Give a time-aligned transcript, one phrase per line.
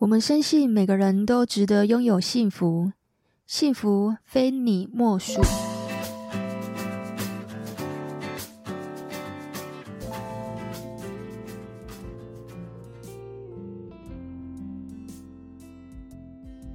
[0.00, 2.90] 我们深信每个人都值得拥有幸福，
[3.46, 5.42] 幸福非你莫属。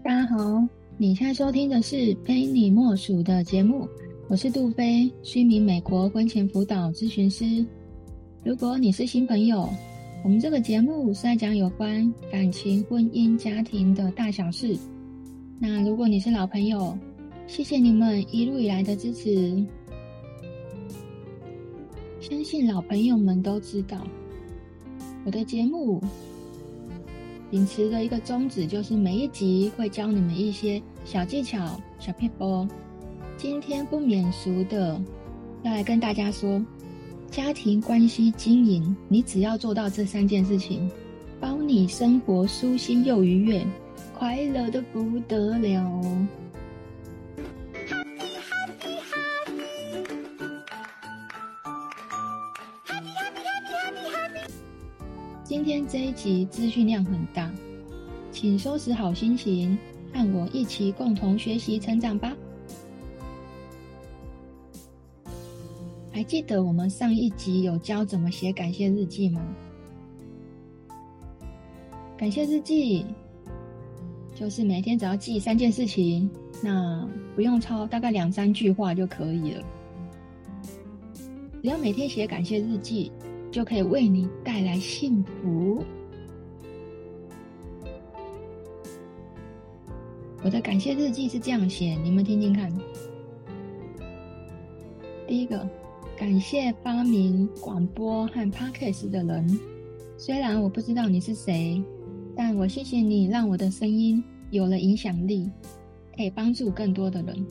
[0.04, 0.64] 大家好，
[0.96, 3.89] 你现在收听的是《非你莫属》的节目，
[4.28, 7.66] 我是杜菲，是一名美国婚前辅导咨询师。
[8.44, 9.68] 如果你是新朋友，
[10.26, 14.75] 我们这个节目是在讲有关感情、婚姻、家庭的大小事。
[15.60, 16.97] 那如果你是老朋友，
[17.46, 19.64] 谢谢你们一路以来的支持。
[22.19, 24.00] 相信老朋友们都知道，
[25.25, 26.02] 我的节目
[27.52, 32.67] 秉持的一个宗旨就是每一集会教你们一些小技巧、小撇步。
[33.38, 35.00] 今天不免俗的，
[35.61, 36.59] 要来跟大家说。
[37.31, 40.89] 家庭关系经营，你只要做到这三件事情，
[41.39, 43.66] 包你生活舒心又愉悦，
[44.17, 46.02] 快乐的不得了。
[55.44, 57.52] 今天这一集资讯量很大，
[58.31, 59.77] 请收拾好心情，
[60.14, 62.33] 和我一起共同学习成长吧。
[66.25, 69.41] 记得我们上一集有教怎么写感谢日记吗？
[72.17, 73.05] 感谢日记
[74.33, 76.27] 就是每天只要记三件事情，
[76.63, 79.63] 那不用抄，大概两三句话就可以了。
[81.61, 83.11] 只要每天写感谢日记，
[83.51, 85.83] 就可以为你带来幸福。
[90.43, 92.71] 我的感谢日记是这样写，你们听听看。
[95.27, 95.67] 第一个。
[96.17, 99.59] 感谢发明广播和 Podcast 的人，
[100.17, 101.83] 虽然我不知道你是谁，
[102.35, 105.49] 但我谢谢你让我的声音有了影响力，
[106.16, 107.45] 可以帮助更多的人。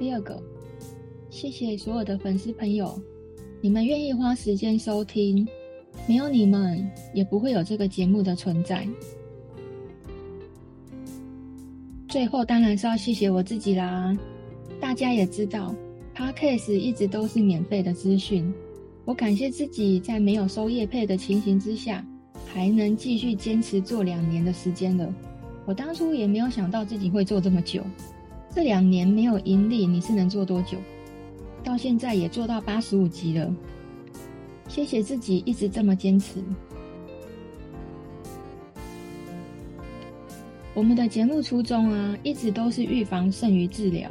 [0.00, 0.42] 第二个，
[1.30, 3.00] 谢谢所有的粉丝朋友，
[3.60, 5.46] 你们愿意花时间收听，
[6.08, 6.84] 没有你们
[7.14, 8.86] 也不会有这个节目的存在。
[12.08, 14.14] 最后当然是要谢谢我自己啦，
[14.80, 15.72] 大家也知道。
[16.22, 18.54] Podcast 一直都是免费的资讯，
[19.04, 22.06] 我感谢自己在没有收业配的情形之下，
[22.46, 25.12] 还能继续坚持做两年的时间了。
[25.66, 27.82] 我当初也没有想到自己会做这么久，
[28.54, 30.78] 这两年没有盈利，你是能做多久？
[31.64, 33.52] 到现在也做到八十五集了，
[34.68, 36.40] 谢谢自己一直这么坚持。
[40.72, 44.08] 我们的节目初衷啊，一直都是预防胜于治疗。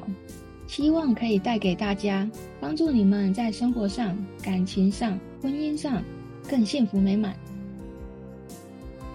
[0.72, 2.26] 希望可以带给大家，
[2.62, 6.02] 帮助你们在生活上、感情上、婚姻上
[6.48, 7.36] 更幸福美满。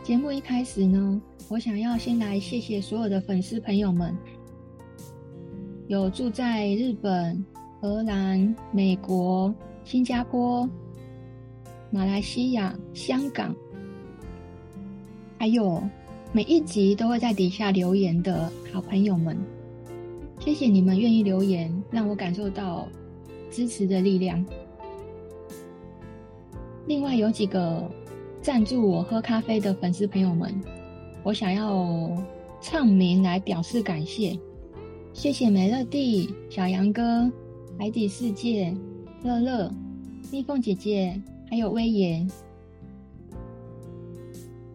[0.04, 1.18] 节目一开始呢，
[1.48, 4.14] 我想要先来谢谢所有的粉丝朋友们，
[5.86, 7.42] 有住在日本、
[7.80, 9.52] 荷兰、美国、
[9.82, 10.68] 新加坡、
[11.90, 13.56] 马来西亚、香港，
[15.38, 15.82] 还有
[16.34, 19.34] 每一集都会在底下留言的好朋友们。
[20.46, 22.86] 谢谢你们愿意留言，让我感受到
[23.50, 24.46] 支持的力量。
[26.86, 27.90] 另外有几个
[28.40, 30.54] 赞助我喝咖啡的粉丝朋友们，
[31.24, 32.16] 我想要
[32.60, 34.38] 唱名来表示感谢。
[35.12, 37.28] 谢谢美乐蒂、小杨哥、
[37.76, 38.72] 海底世界、
[39.24, 39.68] 乐乐、
[40.30, 41.20] 蜜凤姐姐，
[41.50, 42.30] 还有威严。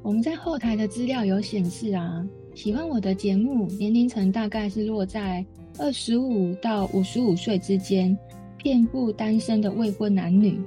[0.02, 2.28] 我们在后台的资料有显示啊。
[2.53, 5.44] 喜欢我的节目，年龄层大概是落在
[5.80, 8.18] 二十五到五十五岁之间，
[8.58, 10.62] 遍布单身的未婚男女，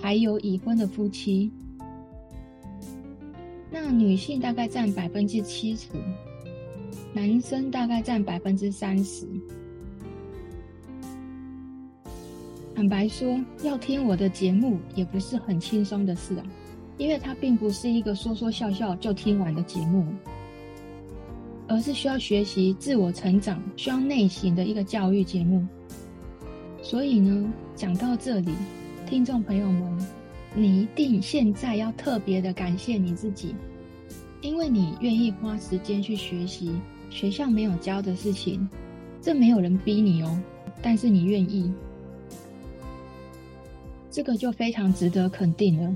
[0.00, 1.50] 还有已婚的夫妻。
[3.70, 5.88] 那女性大概占百分之七十，
[7.12, 9.26] 男生大概占百分之三十。
[12.74, 16.44] 坦白说，要听我的节目也不是很轻松的事啊，
[16.96, 20.04] 因为它并不是一个说说笑笑就听完的节目。
[21.68, 25.64] 而是需要学习自我成长、需要内省的一个教育节目。
[26.82, 28.52] 所以呢，讲到这里，
[29.06, 30.06] 听众朋友们，
[30.54, 33.54] 你一定现在要特别的感谢你自己，
[34.40, 36.72] 因为你愿意花时间去学习
[37.10, 38.66] 学校没有教的事情，
[39.20, 40.40] 这没有人逼你哦，
[40.80, 41.70] 但是你愿意，
[44.10, 45.94] 这个就非常值得肯定了。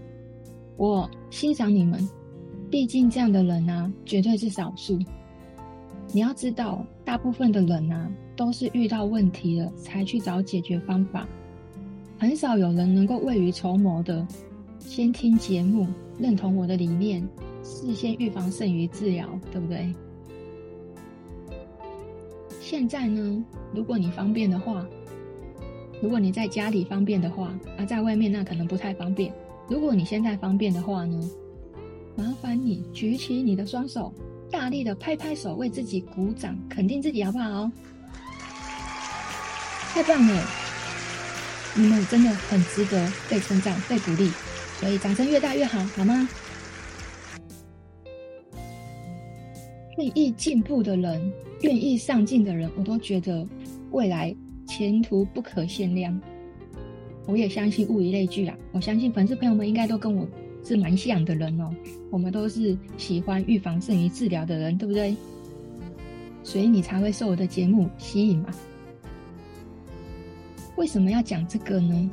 [0.76, 2.06] 我欣赏你们，
[2.70, 4.98] 毕竟这样的人啊，绝对是少数。
[6.14, 11.26] 你要知道，大部分的人啊，都是遇到问题了才去找解决方法，
[12.18, 14.26] 很少有人能够未雨绸缪的
[14.78, 15.86] 先听节目，
[16.18, 17.26] 认同我的理念，
[17.62, 19.94] 事先预防胜于治疗，对不对？
[22.60, 23.42] 现在呢，
[23.74, 24.86] 如果你方便的话，
[26.02, 29.32] 如果你在家里方便的话，啊在外面那可能不太方便。
[29.66, 31.18] 如果你现在方便的话呢，
[32.16, 34.12] 麻烦你举起你的双手，
[34.52, 37.70] 大力的拍拍手，为自己鼓掌，肯定自己好不好？
[39.94, 40.44] 太棒了！
[41.74, 44.30] 你们真的很值得被称赞、被鼓励，
[44.78, 46.28] 所以掌声越大越好，好吗？
[49.96, 51.32] 愿意进步的人，
[51.62, 53.46] 愿意上进的人，我都觉得
[53.90, 54.34] 未来
[54.66, 56.20] 前途不可限量。
[57.26, 60.28] 我也相信物以类聚啊，我相信粉丝朋友们应该都跟我
[60.64, 61.70] 是蛮像的人哦。
[62.10, 65.16] 我们都是喜欢预防胜于治疗的人，对不对？
[66.42, 68.50] 所以你才会受我的节目吸引嘛。
[70.76, 72.10] 为什么要讲这个呢？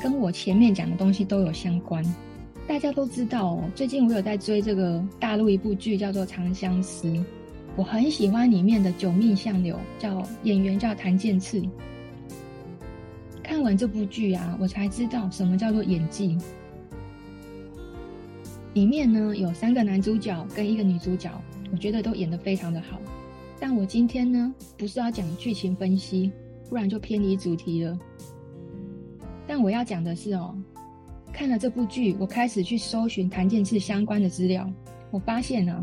[0.00, 2.04] 跟我前面讲的东西都有相关。
[2.66, 7.08] 大家都知道哦，最近我有在追这个大陆一部剧，叫做《长相思》，
[7.76, 11.62] 我很喜欢里面的九命相柳，叫演员叫谭健次。
[13.42, 16.36] 看完这部剧啊，我才知道什么叫做演技。
[18.78, 21.28] 里面呢，有三个男主角跟一个女主角，
[21.72, 22.96] 我觉得都演得非常的好。
[23.58, 26.30] 但我今天呢，不是要讲剧情分析，
[26.68, 27.98] 不然就偏离主题了。
[29.48, 30.56] 但我要讲的是哦。
[31.32, 34.72] 看了这部剧，我开始去搜寻檀健次相关的资料。
[35.10, 35.82] 我发现呢、啊，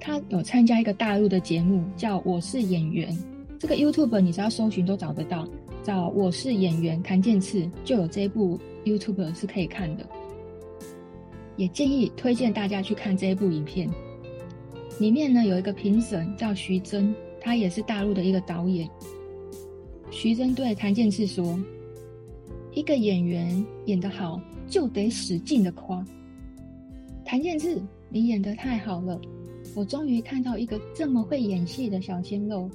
[0.00, 3.12] 他有参加一个大陆的节目，叫《我是演员》。
[3.58, 5.46] 这个 YouTube 你只要搜寻都找得到，
[5.82, 10.08] 找《我是演员》檀健次就有这部 YouTube 是可以看的。
[11.58, 13.86] 也建议推荐大家去看这一部影片。
[14.98, 18.88] 里面呢有一个评审叫徐峥，他也是大陆的一个导演。
[20.10, 21.60] 徐峥对檀健次说。
[22.74, 26.04] 一个演员演得好，就得使劲的夸。
[27.24, 29.20] 檀健次，你演得太好了，
[29.74, 32.70] 我终于看到一个这么会演戏的小鲜肉。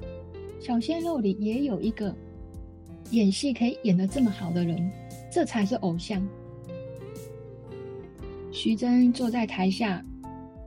[0.60, 2.14] 小鲜肉里也有一个
[3.12, 4.92] 演戏可以演得这么好的人，
[5.32, 6.28] 这才是偶像。
[8.54, 10.06] 徐峥坐在台下，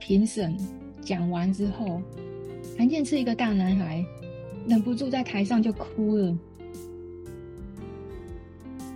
[0.01, 0.57] 评审
[1.01, 2.03] 讲完之后，
[2.77, 4.05] 檀健次一个大男孩，
[4.67, 6.37] 忍不住在台上就哭了。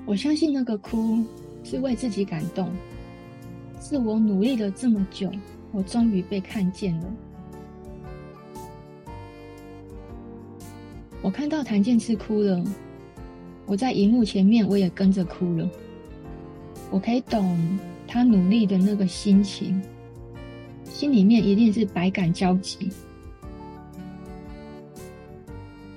[0.05, 1.25] 我相信那个哭
[1.63, 2.69] 是为自己感动，
[3.81, 5.31] 是我努力了这么久，
[5.71, 7.07] 我终于被看见了。
[11.23, 12.61] 我看到檀健次哭了，
[13.67, 15.71] 我在荧幕前面我也跟着哭了。
[16.91, 17.57] 我可以懂
[18.13, 19.81] 他努力的那个心情，
[20.83, 22.91] 心里面一定是百感交集。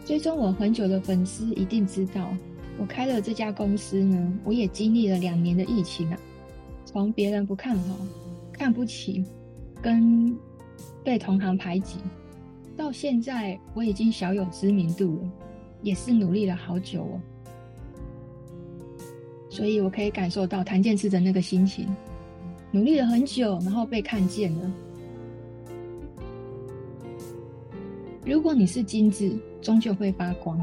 [0.05, 2.31] 追踪我很久的粉丝一定知道。
[2.77, 6.19] 我开了这家公司呢，我也经历了两年的疫情啊，
[6.85, 7.97] 从别人不看好、
[8.51, 9.25] 看不起，
[9.81, 10.37] 跟
[11.03, 11.97] 被同行排挤，
[12.77, 15.31] 到现在我已经小有知名度了，
[15.81, 17.21] 也是努力了好久哦。
[19.53, 21.87] 所以我可以感受到檀健次的那个心情，
[22.71, 24.71] 努力了很久，然后被看见了。
[28.25, 30.59] 如果你是金子，终究会发光。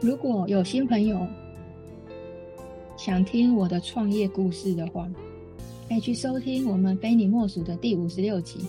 [0.00, 1.26] 如果有新朋友
[2.96, 5.10] 想听我的创业故事的话，
[5.88, 8.60] 可以去收听我们非你莫属的第五十六集。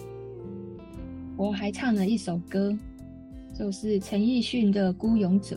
[1.38, 2.76] 我还唱了一首歌，
[3.58, 5.56] 就是陈奕迅的《孤勇者》。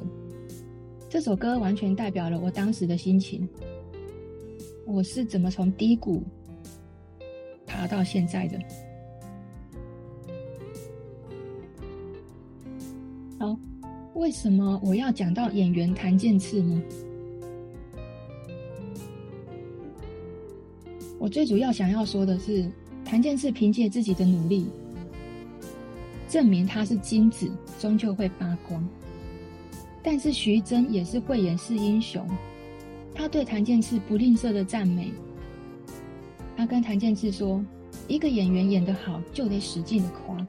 [1.09, 3.47] 这首歌完全代表了我当时的心情。
[4.87, 6.23] 我是怎么从低谷
[7.67, 8.59] 爬到现在的？
[13.39, 13.59] 好。
[14.15, 16.83] 为什么我要讲到演员檀健次呢？
[21.19, 22.69] 我最主要想要说的是，
[23.05, 24.67] 檀健次凭借自己的努力，
[26.29, 28.87] 证明他是金子，终究会发光。
[30.03, 32.25] 但是徐峥也是慧眼识英雄，
[33.15, 35.11] 他对檀健次不吝啬的赞美。
[36.57, 37.65] 他跟檀健次说
[38.07, 40.47] ：“一个演员演得好，就得使劲的夸。”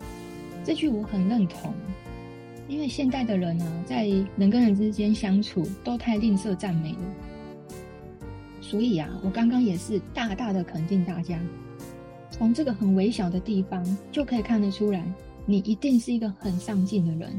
[0.63, 1.73] 这句我很认同。
[2.67, 4.05] 因为现代的人呢、啊，在
[4.37, 6.99] 人跟人之间相处都太吝啬赞美了，
[8.61, 11.39] 所以啊，我刚刚也是大大的肯定大家，
[12.29, 15.03] 从这个很微小的地方就可以看得出来，
[15.49, 17.33] 你一定是一个很上进的人，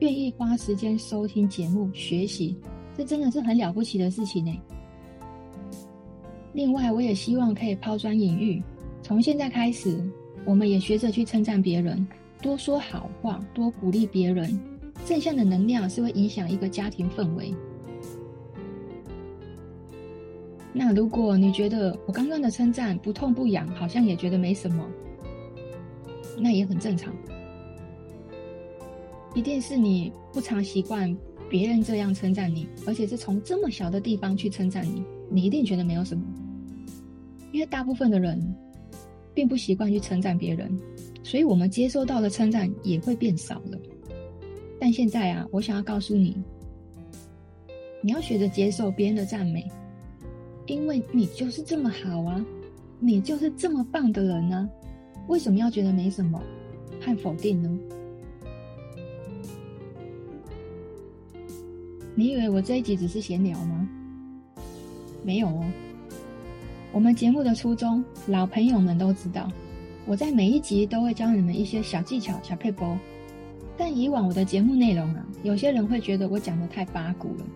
[0.00, 2.56] 愿意花时间收听节目学习，
[2.98, 4.52] 这真的是很了不起的事情呢。
[6.52, 8.60] 另外，我也希望可以抛砖引玉，
[9.00, 10.04] 从现在开始，
[10.44, 12.04] 我们也学着去称赞别人，
[12.42, 14.58] 多说好话，多鼓励别人。
[15.06, 17.54] 正向的能量是会影响一个家庭氛围。
[20.72, 24.84] 那如果你觉得我刚刚的称赞不痛不痒，好像也觉得没什么，
[26.36, 27.14] 那也很正常。
[29.34, 31.14] 一定是你不常习惯
[31.48, 36.22] 别人这样称赞你，而且是从这么小的地方去称赞你，你一定觉得没有什么。
[37.52, 38.40] 因为大部分的人
[39.34, 40.70] 并不习惯去称赞别人，
[41.22, 43.78] 所以我们接收到的称赞也会变少了。
[44.80, 46.36] 但现在啊，我想要告诉你，
[48.02, 49.66] 你要学着接受别人的赞美。
[50.66, 52.42] 因为你就是这么好啊，
[53.00, 54.70] 你就是这么棒的人呢，
[55.26, 56.40] 为什么要觉得没什么
[57.00, 57.78] 和否定呢？
[62.14, 63.88] 你以为我这一集只是闲聊吗？
[65.24, 65.64] 没有哦，
[66.92, 69.50] 我们节目的初衷，老朋友们都知道，
[70.04, 72.96] 我在每一集都会教你们一些小技巧、小撇步。
[73.78, 77.46] 但以往我的节目内容啊，有些人会觉得我讲得太八股了。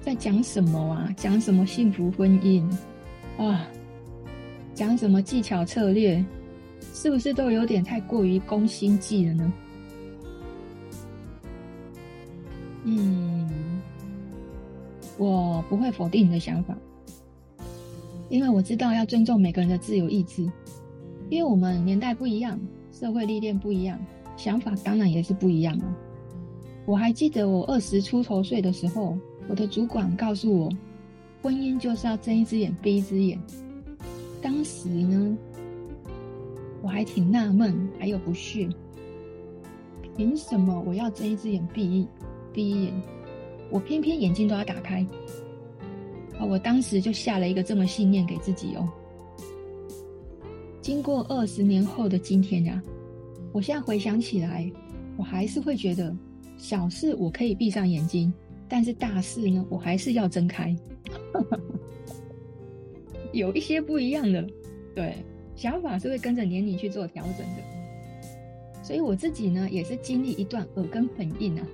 [0.00, 1.12] 在讲什么啊？
[1.16, 2.64] 讲什么幸福婚姻？
[3.36, 3.68] 啊，
[4.74, 6.24] 讲什么技巧策略？
[6.94, 9.52] 是不是都有点太过于攻心计了呢？
[15.22, 16.76] 我不会否定你的想法，
[18.28, 20.42] 因为我知道要尊重每个人的自由意志，
[21.30, 22.58] 因为我们年代不一样，
[22.90, 23.98] 社会历练不一样，
[24.36, 25.96] 想法当然也是不一样啊。
[26.86, 29.16] 我还记得我二十出头岁的时候。
[29.48, 30.70] 我的主管告诉我，
[31.42, 33.36] 婚姻就是要睁一只眼闭一只眼。
[34.40, 35.36] 当时呢，
[36.80, 38.68] 我还挺纳闷，还有不屑，
[40.16, 42.06] 凭什么我要睁一只眼闭一
[42.52, 43.02] 闭一眼？
[43.72, 45.04] 我偏偏眼睛都要打开。
[46.38, 48.88] 啊，我当时就下了一个这么信念给自己哦。
[50.80, 52.82] 经过二十年后的今天呀，
[53.52, 54.70] 我现在回想起来，
[55.16, 56.14] 我还是会觉得
[56.56, 58.32] 小事我可以闭上眼睛。
[58.68, 60.74] 但是大事呢，我还是要睁开，
[63.32, 64.46] 有一些不一样的，
[64.94, 65.14] 对，
[65.54, 68.82] 想法是会跟着年龄去做调整的。
[68.82, 71.66] 所以我自己呢，也是经历一段耳根很硬啊，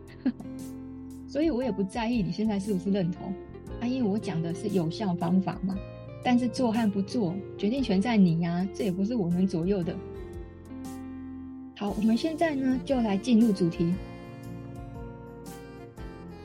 [1.28, 3.32] 所以我也不在意你现在是不是认同
[3.80, 5.76] 啊，因为我讲的是有效方法嘛。
[6.24, 9.94] 但是做和不做，决定权在你呀，啊，这也不是我能左右的。
[11.76, 13.94] 好，我们现在呢，就来进入主题。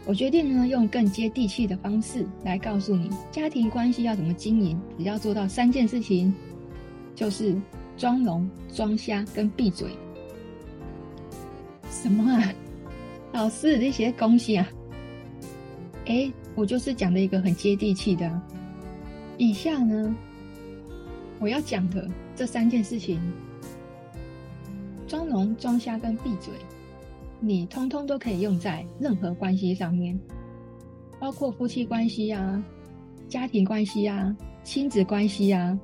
[0.06, 6.32] 我决定呢，用更接地气的方式来告诉你，家庭关系要怎么经营，只要做到三件事情，
[7.16, 7.56] 就是
[7.98, 9.88] 装聋、装瞎跟闭嘴。
[11.90, 12.54] 什么啊？
[13.34, 14.70] 老师，这些东西啊？
[16.06, 18.42] 诶，我就是讲的一个很接地气的。
[19.40, 20.16] 以下呢，
[21.40, 23.20] 我要讲的这三件事情：
[25.08, 26.54] 装聋、装瞎跟闭嘴。
[27.40, 30.18] 你通通都可以用在任何关系上面，
[31.20, 32.64] 包括夫妻关系啊、
[33.28, 35.78] 家庭关系啊、亲子关系啊，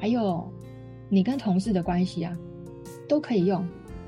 [0.00, 0.52] 还有
[1.08, 2.36] 你跟同事的关系啊，
[3.08, 3.64] 都可以用。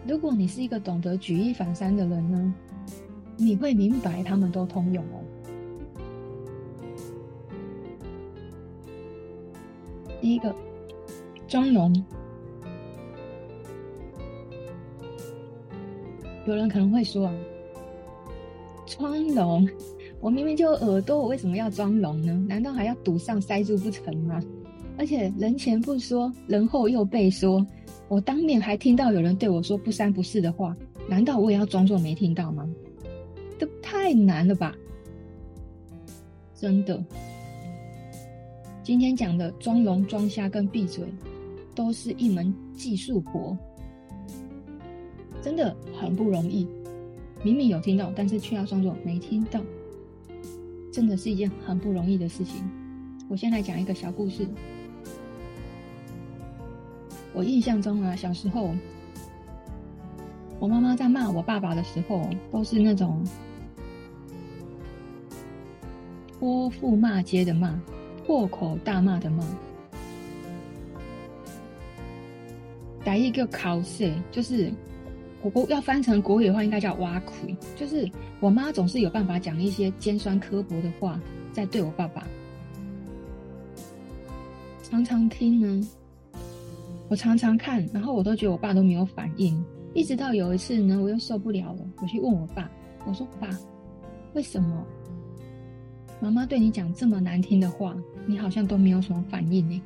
[0.09, 2.55] 如果你是一个懂得举一反三的人呢，
[3.37, 5.21] 你会明白他们都通用哦。
[10.19, 10.55] 第一个，
[11.47, 11.95] 装聋。
[16.47, 17.35] 有人可能会说啊，
[18.87, 19.69] 装聋，
[20.21, 22.33] 我明明就耳朵，我为什么要装聋呢？
[22.49, 24.41] 难道还要堵上塞住不成吗？
[24.97, 27.65] 而且人前不说，人后又被说，
[28.09, 30.75] 我当面还听到有人对我说不三不四的话，
[31.07, 32.69] 难道我也要装作没听到吗？
[33.59, 34.75] 这太难了吧！
[36.55, 37.05] 真的，
[38.83, 41.05] 今天讲的装聋、装瞎跟闭嘴，
[41.75, 43.57] 都是一门技术活。
[45.43, 46.67] 真的很不容易，
[47.43, 49.61] 明明有听到，但是却要装作没听到，
[50.91, 52.63] 真的是一件很不容易的事情。
[53.29, 54.49] 我先来讲一个小故事。
[57.33, 58.75] 我印象中啊，小时候，
[60.59, 63.25] 我妈妈在骂我爸爸的时候，都是那种
[66.39, 67.81] 泼妇骂街的骂，
[68.27, 69.45] 破口大骂的骂。
[73.05, 74.73] 打一个考试就是。
[75.41, 77.33] 我国要翻成国语的话，应该叫挖苦。
[77.77, 81.19] 就是我妈总是有办法讲一些尖酸刻薄的话，
[81.53, 82.27] 在对我爸爸。
[84.83, 85.89] 常常听呢，
[87.09, 89.65] 我常常看，然后我都觉得我爸都没有反应。
[89.95, 92.71] 一直到有一次呢，我又受不了了，我去问我爸，
[93.07, 93.49] 我说：“爸，
[94.35, 94.85] 为什么
[96.21, 97.97] 妈妈对你讲这么难听的话，
[98.27, 99.83] 你好像都没有什么反应呢？”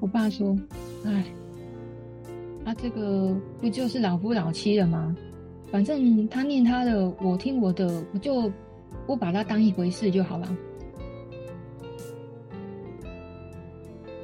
[0.00, 0.58] 我爸说
[1.04, 1.24] ：“哎。”
[2.64, 5.14] 啊，这个不就是老夫老妻了吗？
[5.70, 8.50] 反正他念他的，我听我的，我就
[9.06, 10.56] 不把他当一回事就好了。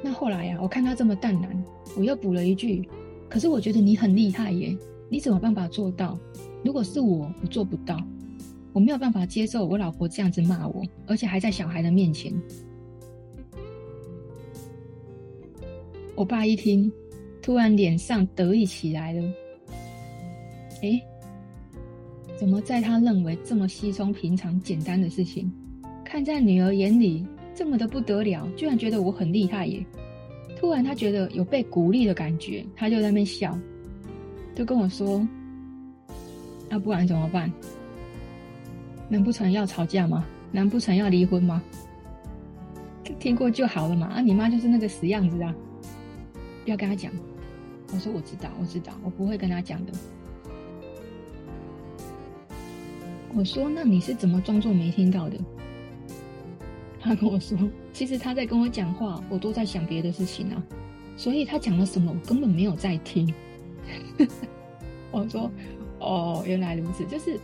[0.03, 1.63] 那后来呀、啊，我看他这么淡然，
[1.95, 2.87] 我又补了一句
[3.29, 4.75] ：“可是我觉得你很厉害耶，
[5.09, 6.17] 你怎么办法做到？
[6.63, 7.97] 如果是我，我做不到，
[8.73, 12.33] 我没有办法接受我老婆这样子骂我，而且还在小孩的面前。”
[16.15, 16.91] 我爸一听，
[17.41, 19.33] 突然脸上得意起来了。
[20.81, 21.01] 诶，
[22.37, 25.51] 怎么在他认为这么稀松平常、简单的事情，
[26.03, 29.85] 看在女儿眼里这么的不得了，居然觉得我很厉害耶？
[30.57, 33.57] 突然他觉得有被鼓励的感觉，他就在那边笑，
[34.53, 35.27] 就跟我说
[36.69, 37.51] ：“那不然怎么办？
[39.09, 40.25] 难不成要吵架吗？
[40.51, 41.61] 难不成要离婚吗？
[43.19, 44.07] 听过就好了嘛。
[44.07, 45.53] 啊，你妈就是那个死样子啊！”
[46.63, 47.11] 不要跟他讲，
[47.91, 49.91] 我说我知道，我知道，我不会跟他讲的。
[53.33, 55.37] 我说，那你是怎么装作没听到的？
[57.01, 57.57] 他跟我说，
[57.91, 60.63] 其实他在跟我讲话，我都在想别的事情啊，
[61.17, 63.33] 所以他讲了什么，我根本没有在听。
[65.11, 65.51] 我说，
[65.99, 67.39] 哦，原来如此，就是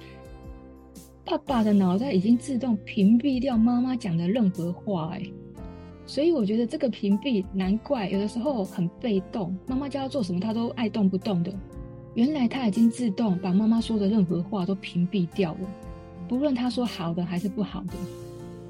[1.25, 5.23] 爸爸的脑袋已经自动屏蔽掉妈妈讲的任何话，哎。
[6.05, 11.51] 所以我觉得这个屏蔽，难怪有的时候很被动，妈妈叫他做什么，他都爱动不动的。
[12.13, 15.69] 原来他已经自动把妈妈说的任何话都屏蔽掉了，
[16.27, 17.93] 不论他说好的还是不好的，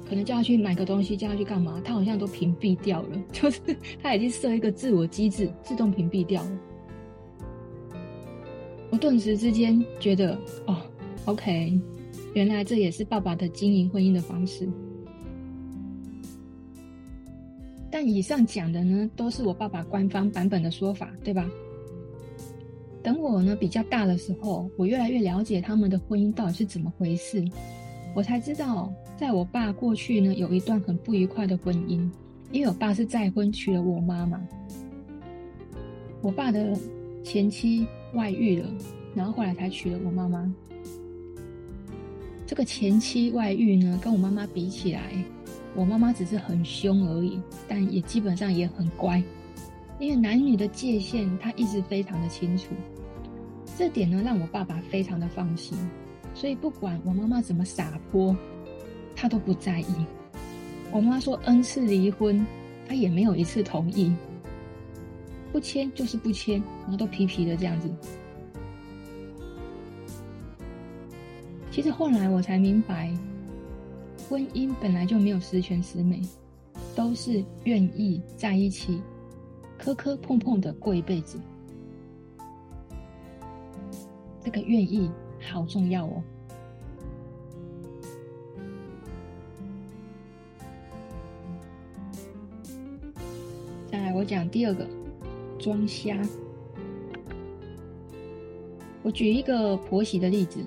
[0.08, 3.60] 可能叫他去买个东西，叫他去干嘛，他好像都屏蔽掉了， 就是
[4.02, 6.58] 他已经设一个自我机制，自动屏蔽掉了。
[8.90, 10.76] 我顿时之间觉得，哦
[11.26, 11.78] ，OK，
[12.34, 14.66] 原来这也是爸爸的经营婚姻的方式。
[17.90, 21.46] 但以上讲的呢，都是我爸爸官方版本的说法，对吧？
[23.02, 27.42] 等我呢比较大的时候，我越来越了解他们的婚姻到底是怎么回事，
[28.18, 32.10] 我才知道，在我爸过去呢有一段很不愉快的婚姻，
[32.50, 34.40] 因为我爸是再婚娶了我妈妈，
[36.20, 36.76] 我爸的
[37.22, 38.68] 前妻外遇了，
[39.14, 40.52] 然后后来才娶了我妈妈。
[42.44, 45.12] 这个前妻外遇呢，跟我妈妈比起来。
[45.76, 47.38] 我妈妈只是很凶而已，
[47.68, 49.22] 但也基本上也很乖，
[50.00, 52.74] 因为男女的界限她一直非常的清楚，
[53.76, 55.78] 这点呢让我爸爸非常的放心，
[56.34, 58.36] 所以不管我妈妈怎么撒泼，
[59.14, 59.94] 她都不在意。
[60.90, 62.46] 我妈说 N 次离婚，
[62.86, 64.14] 她也没有一次同意，
[65.52, 67.90] 不签就是不签，然后都皮皮的这样子。
[71.70, 73.12] 其实后来我才明白。
[74.28, 76.20] 婚姻本来就没有十全十美，
[76.94, 79.00] 都是愿意在一起，
[79.78, 81.40] 磕磕碰碰的过一辈子。
[84.44, 85.10] 这个愿意
[85.48, 86.22] 好重要哦。
[93.90, 94.86] 再来，我讲第二个，
[95.58, 96.16] 装瞎。
[99.02, 100.60] 我举一个婆媳的例子。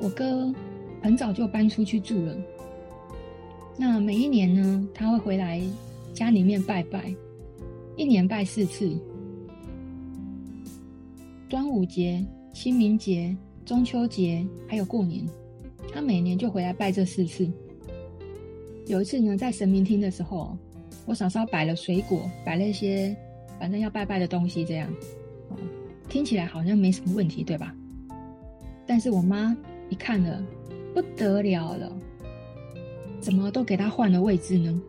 [0.00, 0.52] 我哥
[1.02, 2.36] 很早就搬出去住了。
[3.76, 5.60] 那每一年呢，他会回来
[6.12, 7.14] 家里面拜拜，
[7.96, 8.96] 一年拜四次。
[11.48, 15.24] 端午节、清明节、中秋节，还有过年，
[15.92, 17.48] 他每年就回来拜这四次。
[18.86, 20.56] 有一次呢，在神明厅的时候，
[21.06, 23.16] 我嫂嫂摆了水果，摆了一些
[23.60, 24.92] 反正要拜拜的东西，这样，
[26.08, 27.74] 听起来好像没什么问题，对吧？
[28.86, 29.56] 但是我妈。
[29.88, 30.44] 一看了，
[30.92, 31.96] 不得了了，
[33.20, 34.82] 怎么都给他换了位置呢？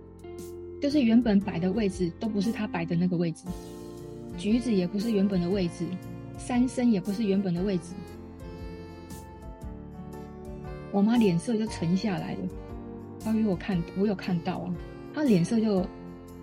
[0.81, 3.43] 就是原本摆的位置都不是他摆的那个位置，
[4.39, 5.85] 橘子也不是原本的位置，
[6.37, 7.93] 三牲也不是原本的位置。
[10.91, 12.39] 我妈脸色就沉下来了，
[13.23, 14.73] 她以为我看我有看到啊，
[15.13, 15.85] 她脸色就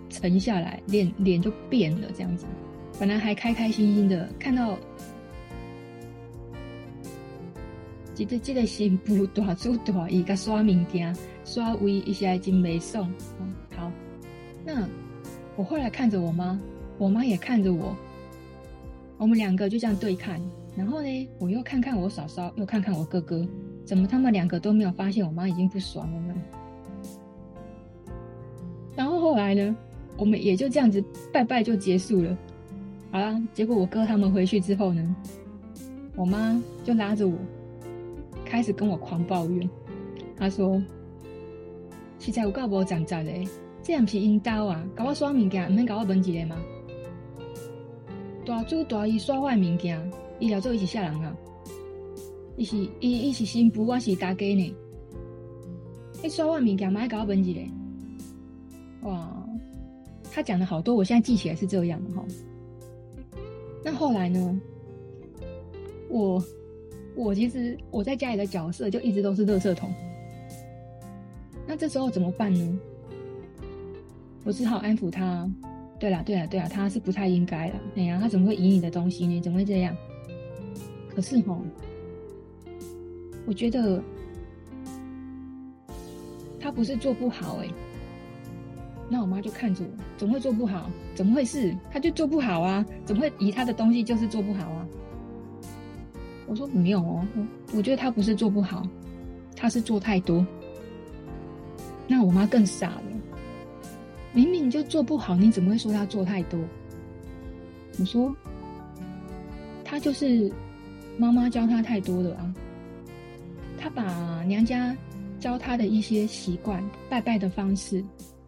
[0.09, 2.45] 沉下来，脸脸就变了这样子，
[2.99, 4.77] 本来还开开心心的看到。
[8.13, 13.11] 记得记得新妇大煮大意，甲刷物件、刷微，一下真没送。
[13.41, 13.91] 嗯，好。
[14.63, 14.87] 那
[15.57, 16.57] 我后来看着我妈，
[16.97, 17.93] 我妈也看着我，
[19.17, 20.41] 我们两个就这样对看。
[20.75, 23.47] 然后呢，我又看看我嫂嫂，又看看我哥哥，
[23.85, 26.35] 怎么他们两个都没有发现我妈已经不爽了呢？
[28.95, 29.75] 然后后来呢，
[30.17, 32.37] 我们也就这样子拜拜就结束了。
[33.11, 35.15] 好啦，结果我哥他们回去之后呢，
[36.15, 37.37] 我妈就拉着我。
[38.47, 39.67] 开始跟我狂抱怨，
[40.37, 40.81] 她说
[42.19, 43.49] ：“实在有够无长进的，
[43.81, 44.85] 这样不是引导啊！
[44.95, 46.55] 搞我刷物件，唔免搞我问一个吗？
[48.45, 49.99] 大主大意刷坏物件，
[50.39, 51.35] 伊了做一起吓人啊！
[52.55, 54.75] 伊是伊伊是新妇，我是大家呢。
[56.21, 57.67] 你刷我物件，买搞本子嘞。
[59.01, 59.43] 哇，
[60.31, 62.23] 他讲的好多，我现在记起来是这样的哈。
[63.83, 64.61] 那后来呢？
[66.07, 66.41] 我
[67.15, 69.91] 我其实我在家里的角色就一直都是垃圾桶。
[71.65, 72.79] 那这时候怎么办呢？
[74.43, 75.49] 我只好安抚他。
[75.99, 77.75] 对啦，对啦，对啦，他是不太应该的。
[77.95, 79.39] 哎呀，他怎么会移你的东西呢？
[79.41, 79.95] 怎么会这样？
[81.15, 81.61] 可是吼，
[83.45, 84.01] 我觉得
[86.59, 87.67] 他不是做不好哎。
[89.07, 90.89] 那我妈就看着我，怎么会做不好？
[91.13, 91.75] 怎么会是？
[91.91, 92.85] 他就做不好啊？
[93.05, 94.87] 怎么会移他的东西就是做不好啊？
[96.47, 97.25] 我说没有哦，
[97.73, 98.85] 我觉得他不是做不好，
[99.55, 100.45] 他是做太多。
[102.07, 103.03] 那我妈更傻了，
[104.35, 106.59] 明明就做不好，你怎么会说他做太多？
[107.97, 108.35] 我说，
[109.85, 110.51] 他就是
[111.17, 112.53] 妈妈教他太多了啊，
[113.77, 114.93] 他把娘家
[115.39, 118.03] 教他的一些习惯、拜拜的方式，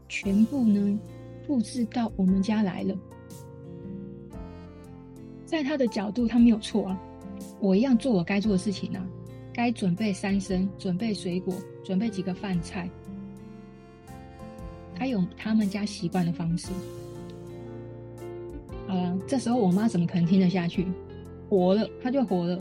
[0.09, 0.99] 全部呢
[1.47, 2.93] 复制到我们家来了。
[5.45, 7.01] 在他的角度，他没有错啊，
[7.61, 9.07] 我一样做我该做的事情啊，
[9.53, 12.89] 该准备三牲，准备水果，准备几个饭菜。
[14.97, 16.69] 他有他们家习惯的方式，
[18.87, 20.87] 好了，这时候我妈怎么可能听得下去？
[21.47, 22.59] 活了，他就活了。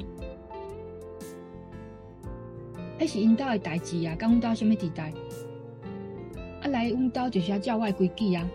[2.98, 5.10] 那是因兜的代志啊，跟阮兜什么地带？
[6.60, 8.46] 啊，来阮兜就是要教外规矩啊。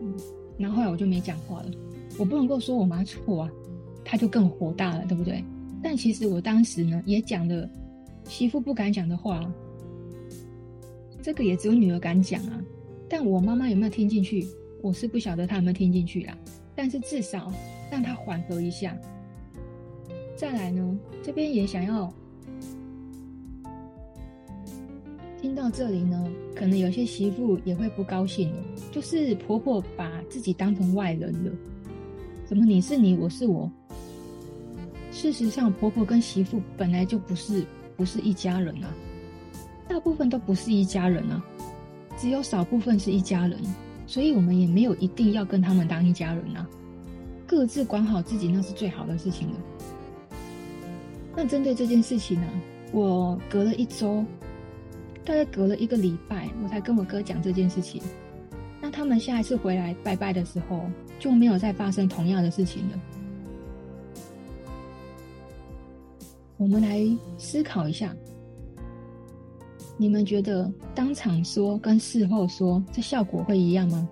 [0.00, 0.14] 嗯，
[0.56, 1.70] 然后后来我就没讲话了。
[2.16, 3.50] 我不能够说我妈错啊，
[4.04, 5.42] 她就更火大了，对不对？
[5.82, 7.68] 但其实我当时呢，也讲了
[8.28, 9.44] 媳妇不敢讲的话。
[11.22, 12.60] 这个也只有女儿敢讲啊，
[13.08, 14.44] 但我妈妈有没有听进去？
[14.82, 16.36] 我是不晓得她有没有听进去啦。
[16.74, 17.52] 但是至少
[17.90, 18.96] 让她缓和一下。
[20.34, 22.12] 再来呢，这边也想要
[25.40, 28.56] 听到这里呢，可能有些媳妇也会不高兴了，
[28.90, 31.52] 就是婆婆把自己当成外人了。
[32.44, 33.70] 怎么你是你，我是我？
[35.12, 37.64] 事实上，婆婆跟媳妇本来就不是
[37.96, 38.92] 不是一家人啊。
[39.92, 41.44] 大部分都不是一家人啊，
[42.16, 43.58] 只有少部分是一家人，
[44.06, 46.66] 所以我们也没有一定要跟他们当一家人啊，
[47.46, 49.54] 各自管好自己那是最好的事情了。
[51.36, 52.48] 那针对这件事情呢，
[52.90, 54.24] 我隔了一周，
[55.26, 58.00] 大概隔了一个礼拜，我才跟我哥讲这件事情。
[58.80, 60.80] 那他们下一次回来拜拜的时候，
[61.18, 62.98] 就没有再发生同样的事情了。
[66.56, 68.16] 我们来思考一下。
[69.96, 74.08] 你们觉得当场说跟事后说，这效果会一样吗？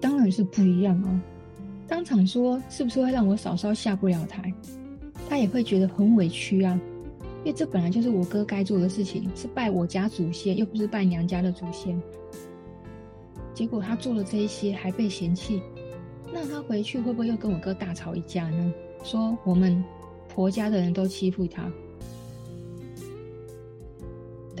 [0.00, 1.22] 当然是不一样啊！
[1.88, 4.52] 当场说是不是会让我嫂嫂下不了台？
[5.28, 6.78] 她也会觉得很委屈啊，
[7.38, 11.98] 因为这本来就是我哥该做的事情，是拜我家祖先，又不是拜娘家的祖先。
[13.54, 15.62] 结果他做了这一些还被嫌弃，
[16.32, 18.74] 那他回去会不会又跟我哥大吵一架呢？
[19.02, 19.82] 说我们
[20.28, 21.70] 婆家的人都欺负他。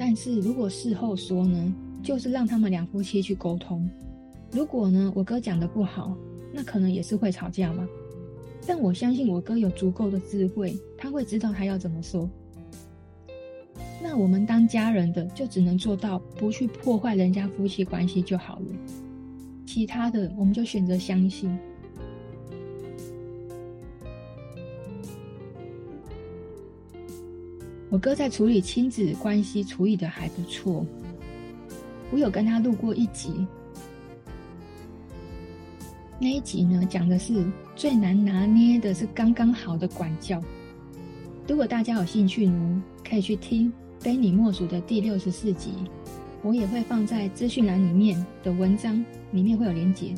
[0.06, 3.88] 但是如果事后说呢，就是让他们两夫妻去沟通。
[4.52, 6.14] 如果呢，我哥讲的不好，
[6.52, 7.88] 那可能也是会吵架嘛。
[8.66, 12.28] 但我相信我哥有足够的智慧，他会知道他要怎么说。
[14.02, 18.66] 那我们当家人的就只能做到不去破坏人家夫妻关系就好了。
[19.64, 21.58] 其他的我们就选择相信。
[27.94, 30.84] 我哥在处理亲子关系处理的还不错，
[32.10, 33.46] 我有跟他录过一集，
[36.18, 40.42] 那一集呢，讲的是最难拿捏的是刚刚好的管教。
[41.46, 45.70] 如果大家有兴趣呢，可以去听《非你莫属》的第六十四集，
[46.42, 50.12] 我也会放在资讯栏里面的文章里面会有连结。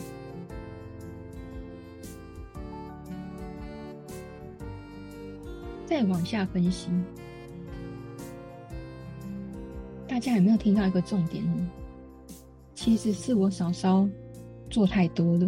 [5.85, 6.89] 再往下分析。
[10.17, 11.71] 大家有没有听到一个重点呢？
[12.75, 14.09] 其实是我嫂嫂
[14.71, 15.41] 做太多了，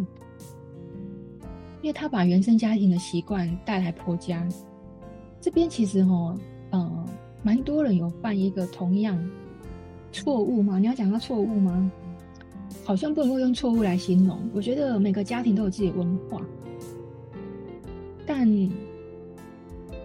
[1.80, 4.46] 因为她把原生家庭的习惯带来婆家。
[5.40, 6.36] 这边其实齁，
[6.68, 7.06] 呃，
[7.42, 9.18] 蛮多人有犯一个同样
[10.12, 10.78] 错误嘛？
[10.78, 11.90] 你要讲到错误吗？
[12.84, 14.38] 好像不能够用错误来形容。
[14.52, 16.42] 我觉得每个家庭都有自己的文化，
[18.26, 18.46] 但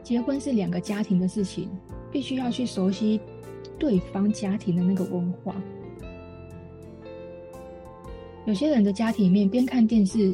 [0.04, 1.70] 结婚是两个家庭的事情，
[2.14, 3.20] 必须要去熟悉。
[3.84, 5.54] 对方家庭的那个文化，
[8.46, 10.34] 有些人的家庭里面边看电视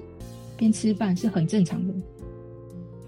[0.55, 1.91] 边吃饭是很正常的，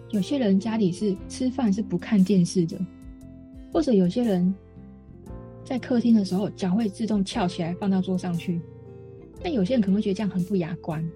[0.09, 2.75] 有些人家里是吃饭是不看电视的，
[3.71, 4.51] 或者有些人
[5.63, 8.59] 在客厅的时候脚会自动翘起来放到桌上去。
[9.43, 11.07] 那有些人可能会觉得这样很不雅观。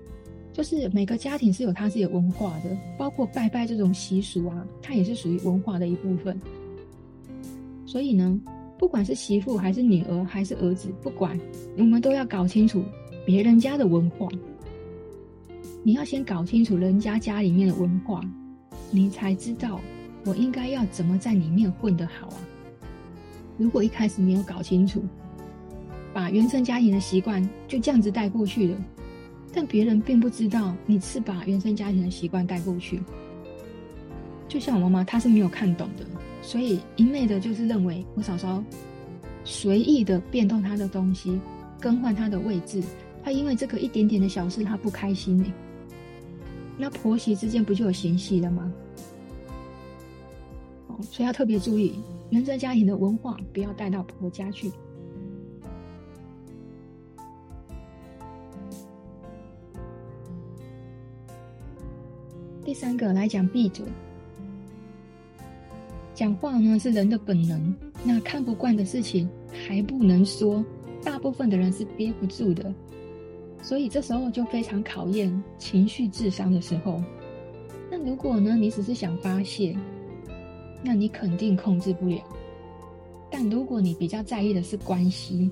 [0.53, 6.39] 就是每个家庭是有他自己的文化的，包括拜拜这种习俗啊，它也是属于文化的一部分。
[7.87, 8.39] 所以呢，
[8.77, 11.39] 不管是媳妇还是女儿还是儿子，不管
[11.77, 12.83] 我们都要搞清楚
[13.25, 14.27] 别人家的文化。
[15.83, 18.21] 你要先搞清楚人家家里面的文化，
[18.91, 19.79] 你才知道
[20.25, 22.37] 我应该要怎么在里面混得好啊。
[23.57, 25.03] 如果一开始没有搞清楚，
[26.13, 28.77] 把原生家庭的习惯就这样子带过去了。
[29.53, 32.99] 但别人并不知道你是把原生家庭的习惯带过去，
[34.49, 36.05] 就像我妈妈，她是没有看懂的，
[36.45, 38.63] 所以一昧的就是认为我嫂嫂
[39.43, 41.39] 随意的变动她的东西，
[41.81, 42.83] 更换她的位置，
[43.23, 45.51] 她因为这个一点点的小事她不开心呢。
[46.77, 48.71] 那婆媳之间不就有嫌隙了吗？
[50.87, 54.71] 哦，所以要特别注意原生家庭的文化，不要带到婆家去。
[62.63, 63.83] 第三个来讲闭嘴，
[66.15, 67.75] 讲话呢是人的本能，
[68.05, 70.63] 那看不惯的事情还不能说，
[71.03, 72.73] 大部分的人是憋不住的，
[73.61, 77.03] 所以这时候就非常考验情绪智商的时候。
[77.91, 79.75] 那如果呢你只是想发泄，
[80.81, 82.21] 那你肯定控制不了；
[83.29, 85.51] 但如果你比较在意的是关系，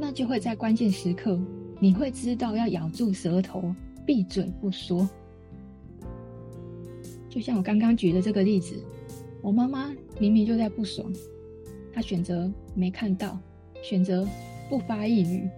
[0.00, 1.40] 那就会在关键时刻，
[1.78, 3.72] 你会知道要咬住舌头，
[4.04, 5.08] 闭嘴不说。
[7.28, 8.74] 就像我刚刚举的这个例子，
[9.42, 11.12] 我妈妈明明就在不爽，
[11.92, 13.36] 她选择没看到，
[13.82, 14.26] 选择
[14.70, 15.48] 不发一语，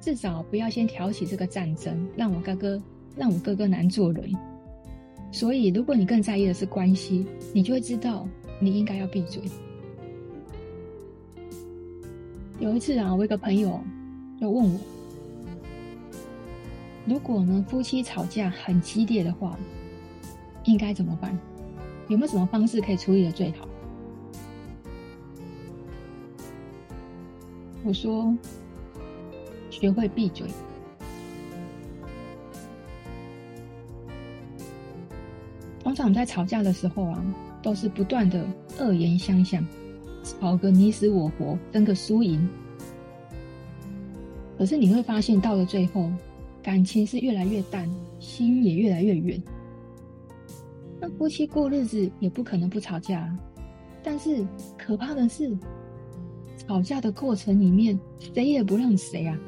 [0.00, 2.82] 至少不要先挑起这个战争，让我哥哥
[3.16, 4.30] 让我哥哥难做人。
[5.30, 7.24] 所以，如果你更在意的是关系，
[7.54, 8.26] 你就会知道
[8.60, 9.40] 你应该要闭嘴。
[12.58, 13.80] 有一次啊，我一个朋友
[14.40, 14.80] 就问我，
[17.06, 19.56] 如果呢夫妻吵架很激烈的话，
[20.64, 21.38] 应该怎么办？
[22.08, 23.68] 有没有什么方式可以处理的最好？
[27.84, 28.34] 我说，
[29.70, 30.46] 学会闭嘴。
[35.80, 37.24] 通常我们在吵架的时候啊，
[37.62, 38.44] 都是不断的
[38.78, 39.64] 恶言相向，
[40.22, 42.46] 吵个你死我活，争个输赢。
[44.58, 46.10] 可是你会发现，到了最后，
[46.62, 49.40] 感情是越来越淡，心也越来越远。
[51.16, 53.32] 夫妻过日子也不可能不吵架，
[54.02, 55.56] 但是可怕的是，
[56.56, 57.98] 吵架的过程里面
[58.34, 59.38] 谁也不让谁啊，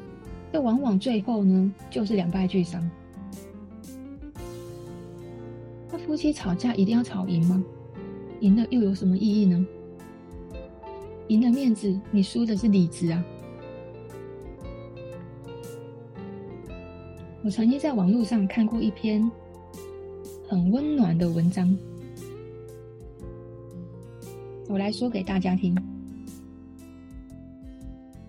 [0.51, 2.89] 这往往最后呢就是两败俱伤。
[5.91, 7.63] 那夫妻吵架一定要吵赢吗？
[8.39, 9.65] 赢了又有什么意义呢？
[11.27, 13.23] 赢了面子，你输的是理智啊。
[17.43, 19.29] 我曾经在网络上看过一篇。
[20.51, 21.73] 很温暖的文章，
[24.67, 25.73] 我来说给大家听。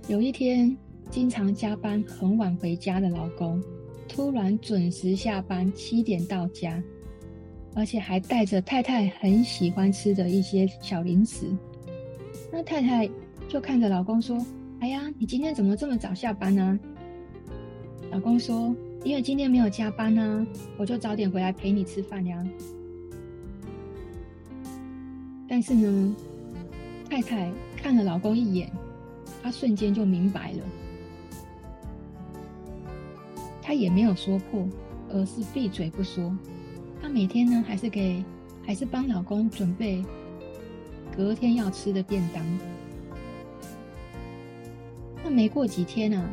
[0.06, 0.76] 有一天，
[1.10, 3.60] 经常加班很晚回家的老公，
[4.08, 6.80] 突然准时下班，七点到家，
[7.74, 11.46] 而且还带着太太很喜欢吃的一些小零食。
[12.52, 13.10] 那太太
[13.48, 14.38] 就看着老公说
[14.78, 16.78] ：“哎呀，你今天怎么这么早下班呢？”
[18.12, 18.72] 老公说。
[19.04, 22.44] 因为今天没有加班呢，我就早点回来陪你吃饭呀。
[25.48, 26.16] 但是呢，
[27.10, 28.70] 太太看了老公一眼，
[29.42, 30.58] 她瞬间就明白了，
[33.60, 34.66] 她也没有说破，
[35.10, 36.34] 而是闭嘴不说。
[37.02, 38.24] 她每天呢，还是给，
[38.64, 40.02] 还是帮老公准备
[41.16, 42.42] 隔天要吃的便当。
[45.24, 46.30] 那没过几天啊。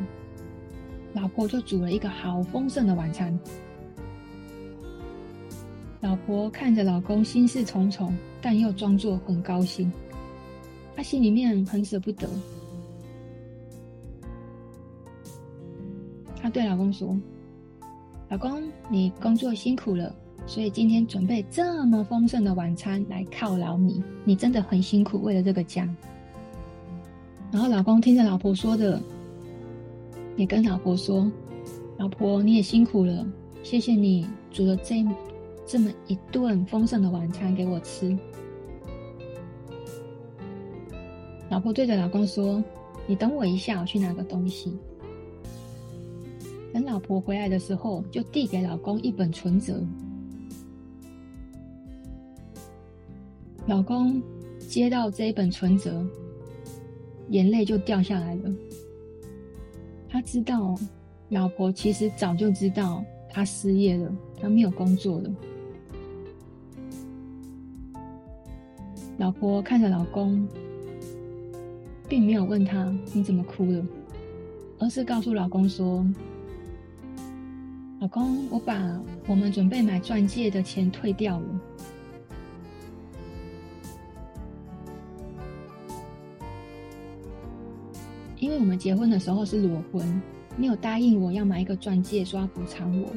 [1.12, 3.36] 老婆就煮了一个好丰盛的晚餐。
[6.00, 9.92] 老婆看着老公心事重重，但又装作很高兴。
[10.96, 12.28] 她心里面很舍不得。
[16.40, 17.18] 她对老公说
[18.30, 20.14] ：“老公，你工作辛苦了，
[20.46, 24.02] 所以今天准备这么丰盛的晚餐来犒劳你。
[24.24, 25.88] 你真的很辛苦，为了这个家。”
[27.52, 29.02] 然后老公听着老婆说的。
[30.36, 31.30] 也跟老婆说
[31.98, 33.26] ：“老婆，你也辛苦了，
[33.62, 35.04] 谢谢你煮了这
[35.66, 38.16] 这么一顿丰盛的晚餐给我吃。”
[41.50, 42.62] 老婆对着老公说
[43.06, 44.76] ：“你等我一下，我去拿个东西。”
[46.72, 49.84] 等老婆回来的时候，就递给老公一本存折。
[53.66, 54.22] 老公
[54.58, 56.06] 接到这一本存折，
[57.30, 58.50] 眼泪就掉下来了。
[60.12, 60.74] 他知道，
[61.28, 65.30] 老婆其实早就知道他失业了，他没有工作了。
[69.18, 70.48] 老婆看着老公，
[72.08, 73.86] 并没有问他你怎么哭了，
[74.80, 76.04] 而是告诉老公说
[78.00, 81.60] ：“老公，我把我们准备买钻戒的钱退掉了。”
[88.40, 90.20] 因为我们结婚的时候是裸婚，
[90.56, 93.10] 你有答应我要买一个钻戒，说要补偿我。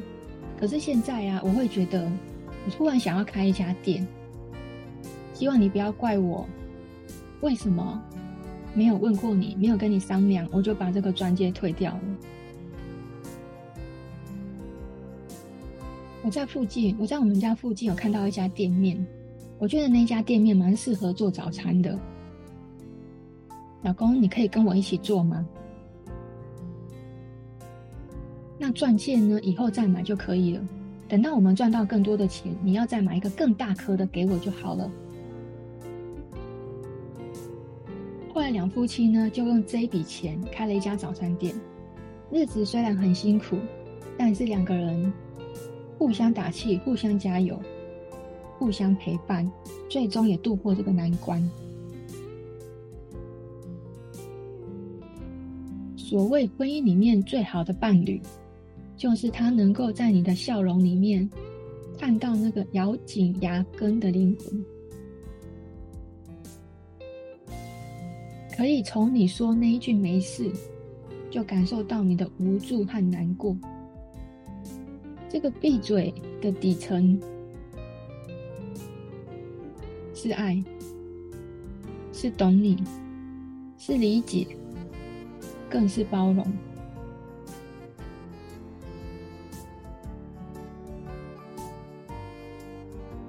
[0.60, 2.06] 可是现在啊，我会觉得
[2.66, 4.06] 我突然想要开一家店，
[5.32, 6.46] 希望你不要怪我，
[7.40, 8.00] 为什么
[8.74, 12.02] 没有问过你，没有跟你商量，我就把这个钻戒退掉了。
[16.22, 19.04] 我在附近，我在我们家附近有看到一家店面，
[19.58, 21.98] 我觉得那家店面蛮适合做早餐的。
[23.84, 25.46] 老公，你可以跟我一起做吗？
[28.56, 29.38] 那钻戒呢？
[29.42, 30.66] 以后再买就可以了。
[31.06, 34.90] 等到我们赚到更多的钱，你要再买一个更大颗的给我就好了。
[38.32, 41.54] 后来两夫妻呢，就用这一笔钱开了一家早餐店。
[42.30, 43.58] 日子虽然很辛苦，
[44.16, 45.12] 但是两个人
[45.98, 47.60] 互相打气、互相加油、
[48.58, 49.48] 互相陪伴，
[49.90, 51.46] 最终也度过这个难关。
[56.14, 58.22] 所谓婚姻里面最好的伴侣，
[58.96, 61.28] 就是他能够在你的笑容里面
[61.98, 64.64] 看到那个咬紧牙根的灵魂，
[68.56, 70.48] 可以从你说那一句没事，
[71.32, 73.56] 就感受到你的无助和难过。
[75.28, 77.20] 这个闭嘴的底层
[80.14, 80.62] 是爱，
[82.12, 82.80] 是懂你，
[83.76, 84.46] 是理解。
[85.74, 86.46] 更是包容。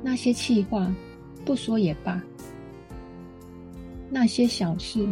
[0.04, 0.94] 那些气话
[1.44, 2.22] 不说也罢，
[4.12, 5.10] 那些小事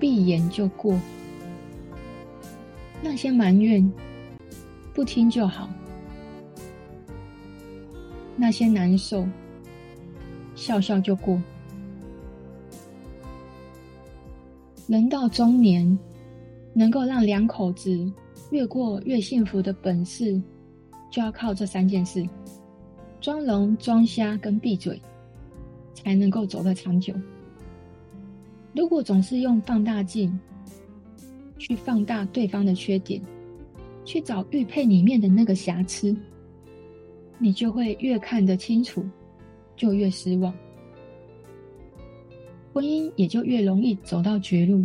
[0.00, 0.98] 闭眼就过，
[3.00, 3.88] 那些埋怨
[4.92, 5.70] 不听就好，
[8.36, 9.24] 那些难受
[10.56, 11.40] 笑笑就过。
[14.88, 15.96] 人到中年。
[16.74, 18.12] 能够让两口子
[18.50, 20.40] 越过越幸福的本事，
[21.10, 22.28] 就要靠这三件事：
[23.20, 25.00] 装聋、装瞎跟闭嘴，
[25.94, 27.14] 才能够走得长久。
[28.74, 30.36] 如果总是用放大镜
[31.58, 33.22] 去放大对方的缺点，
[34.04, 36.14] 去找玉佩里面的那个瑕疵，
[37.38, 39.04] 你就会越看得清楚，
[39.76, 40.52] 就越失望，
[42.72, 44.84] 婚姻也就越容易走到绝路。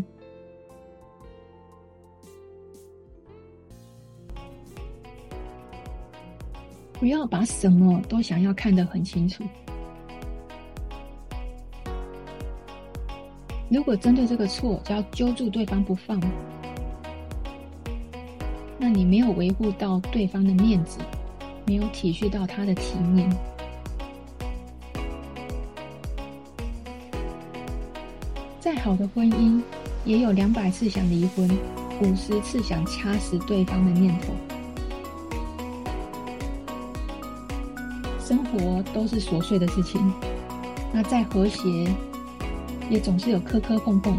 [7.00, 9.42] 不要把什么都想要看得很清楚。
[13.70, 16.20] 如果针对这个错就要揪住对方不放，
[18.78, 21.00] 那你没有维护到对方的面子，
[21.66, 23.30] 没有体恤到他的体面。
[28.60, 29.62] 再好的婚姻，
[30.04, 31.50] 也有两百次想离婚，
[32.02, 34.59] 五十次想掐死对方的念头。
[38.52, 40.02] 活都是琐碎的事情，
[40.92, 41.88] 那再和谐，
[42.90, 44.14] 也总是有磕磕碰碰；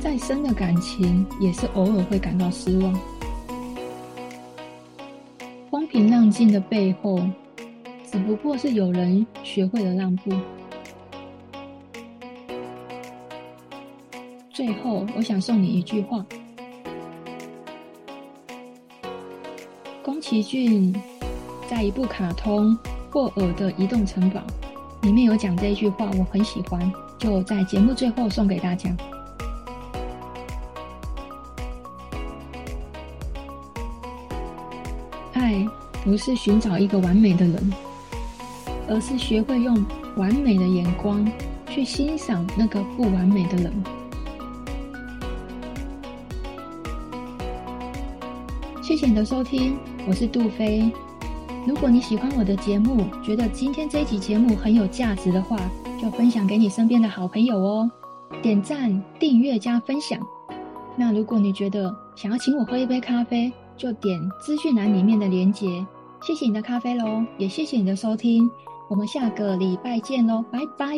[0.00, 2.98] 再深的感情，也是偶尔会感到失望。
[5.70, 7.20] 风平浪静的背后，
[8.10, 10.32] 只不过是有人学会了让步。
[14.50, 16.26] 最后，我想送你一句话：
[20.02, 20.94] 宫崎骏
[21.68, 22.76] 在一部卡通。
[23.10, 24.40] 霍尔的移动城堡
[25.02, 28.88] 里面有讲这一句话，我很喜欢，就在节目最后送给大家。
[35.32, 35.66] 爱
[36.04, 37.72] 不是寻找一个完美的人，
[38.88, 39.84] 而是学会用
[40.16, 41.26] 完美的眼光
[41.68, 43.72] 去欣赏那个不完美的人。
[48.82, 50.92] 谢谢你的收听，我是杜菲。
[51.70, 55.56] 如果你喜欢我的节目，觉得今天这一集节目很有价值的话，
[56.02, 57.88] 就分享给你身边的好朋友哦，
[58.42, 60.18] 点赞、订阅加分享。
[60.96, 65.86] 那如果你觉得想要请我喝一杯咖啡，就点资讯栏里面的连接。
[66.20, 68.50] 谢谢你的咖啡喽，也谢谢你的收听。
[68.88, 70.96] 我们下个礼拜见喽，拜拜。